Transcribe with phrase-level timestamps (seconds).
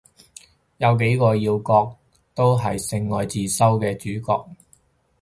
[0.77, 1.95] 有幾個要角
[2.33, 4.49] 都係性愛自修室嘅主角